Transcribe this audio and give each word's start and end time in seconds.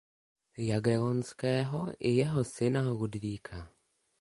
Jagellonského 0.57 1.93
i 1.99 2.09
jeho 2.15 2.43
syna 2.43 2.81
Ludvíka. 2.91 3.71